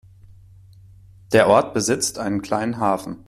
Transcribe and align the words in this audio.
Der 1.31 1.47
Ort 1.47 1.75
besitzt 1.75 2.17
einen 2.17 2.41
kleinen 2.41 2.77
Hafen. 2.79 3.19